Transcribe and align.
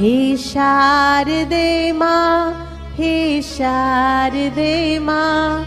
हे 0.00 0.36
शारदे 0.36 1.92
माँ, 1.92 2.94
हे 2.96 3.42
शारदे 3.42 4.98
माँ, 4.98 5.64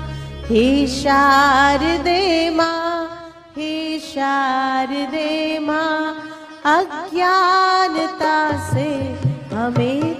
हे 0.47 0.87
शारदे 0.87 2.49
माँ, 2.55 3.29
हे 3.57 3.99
शारदे 3.99 5.59
माँ, 5.67 6.15
अज्ञानता 6.65 8.35
से 8.73 8.89
हमें 9.53 10.12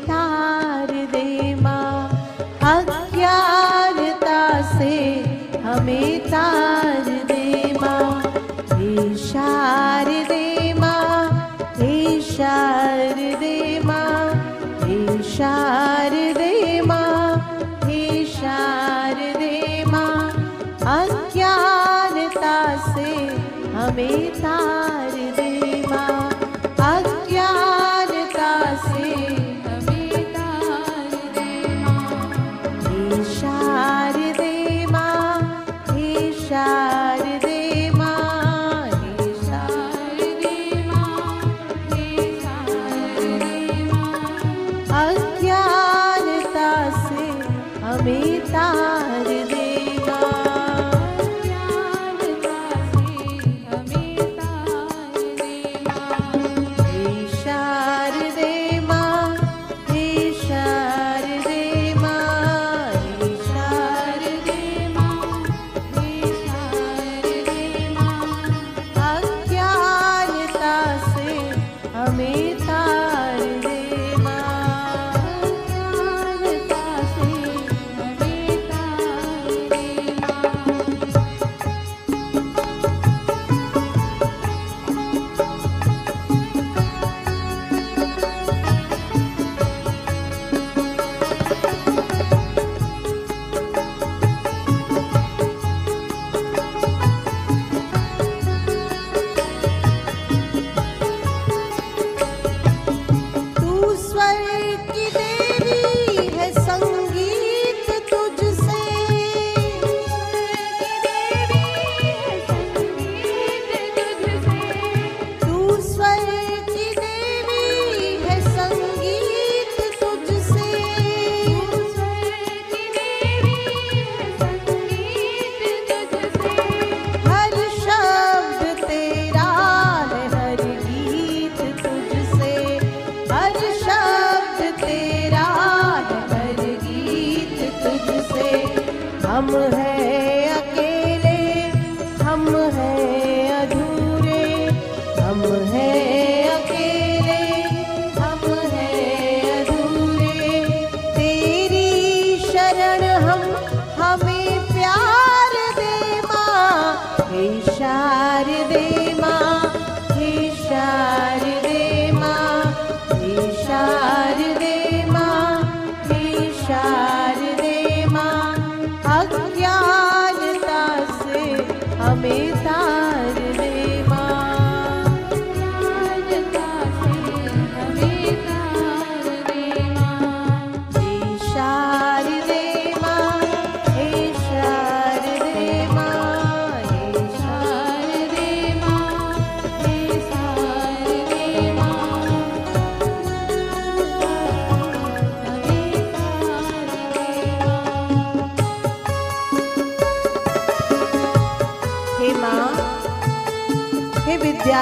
अज्ञानता 20.91 22.55
से 22.93 23.11
हमें 23.75 24.29
तार 24.41 25.11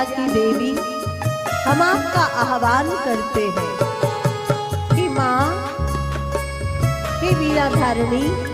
की 0.04 0.28
देवी, 0.28 0.72
हम 1.64 1.82
आपका 1.82 2.22
आह्वान 2.22 2.90
करते 2.90 3.42
हैं। 3.48 3.72
हे 4.94 5.10
माँ, 5.10 5.68
हे 7.22 7.34
वीरा 7.36 7.70
धारणी 7.70 8.52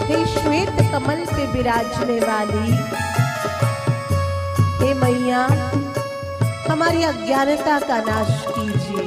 हे 0.00 0.24
श्वेत 0.26 0.70
कमल 0.92 1.24
पे 1.24 1.46
विराजने 1.46 2.18
वाली, 2.20 2.72
हे 4.80 4.94
मैया, 4.94 5.42
हमारी 6.70 7.02
अज्ञानता 7.02 7.78
का 7.80 8.00
नाश 8.00 8.44
कीजिए। 8.48 9.04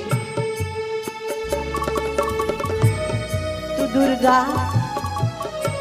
तू 3.77 3.87
दुर्गा, 3.93 4.39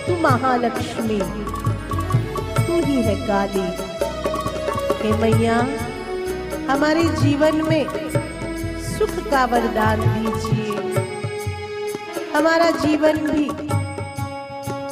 तू 0.06 0.16
महालक्ष्मी, 0.20 1.20
तू 2.66 2.84
ही 2.86 3.02
है 3.02 3.16
काली। 3.26 3.81
हे 5.02 5.12
मैया, 5.12 5.56
हमारे 6.72 7.02
जीवन 7.04 7.56
में 7.62 7.86
सुख 8.82 9.30
का 9.30 9.44
वरदान 9.44 10.00
दीजिए। 10.00 10.76
हमारा 12.37 12.70
जीवन 12.70 13.19
भी 13.19 13.49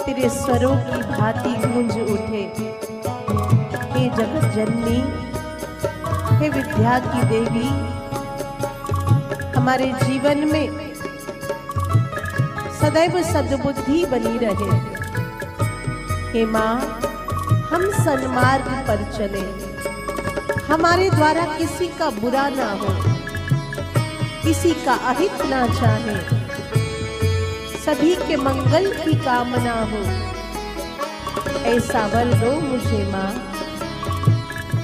तेरे 0.05 0.29
स्वरों 0.31 0.75
की 0.77 1.03
भांति 1.13 1.53
गूंज 1.67 2.11
उठे। 2.11 2.43
हे 3.93 4.09
जगत 4.09 4.51
जननी, 4.55 4.99
हे 6.39 6.49
विद्या 6.49 6.99
की 6.99 7.23
देवी, 7.29 7.69
हमारे 9.53 9.93
जीवन 10.03 10.45
में 10.53 10.95
सदैव 12.81 13.23
सद्बुद्धि 13.23 14.05
बनी 14.07 14.39
रहे। 14.39 14.77
हे 16.33 16.45
माँ, 16.45 17.01
हम 17.71 17.91
सन्मार्ग 18.05 18.65
पर 18.65 19.11
चले। 19.19 19.70
हमारे 20.71 21.09
द्वारा 21.11 21.45
किसी 21.57 21.87
का 21.99 22.09
बुरा 22.13 22.49
ना 22.49 22.71
हो, 22.73 22.89
किसी 24.43 24.73
का 24.85 24.95
अहित 25.11 25.41
ना 25.47 25.61
चाहे, 25.71 26.15
सभी 27.81 28.15
के 28.19 28.37
मंगल 28.37 28.87
की 28.95 29.15
कामना 29.25 29.75
हो। 29.93 30.03
ऐसा 31.71 32.05
वर 32.07 32.33
दो 32.35 32.53
मुझे 32.61 33.03
माँ, 33.13 33.31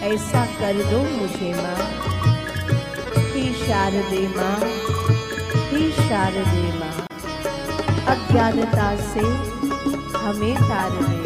ऐसा 0.04 0.44
कर 0.58 0.82
दो 0.90 1.02
मुझे 1.12 1.52
माँ। 1.54 1.78
हे 3.28 3.44
शारदे 3.56 4.26
माँ, 4.28 4.58
हे 5.70 5.90
शारदे 5.92 6.66
माँ, 6.78 6.94
अज्ञानता 8.08 8.94
से 9.04 9.24
हमें 10.18 10.54
तार 10.58 11.02
दे। 11.02 11.25